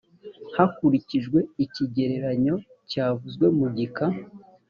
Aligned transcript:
hakurikijwe 0.55 1.39
ikigereranyo 1.63 2.55
cyavuzwe 2.89 3.45
mu 3.57 3.65
gika 3.77 4.05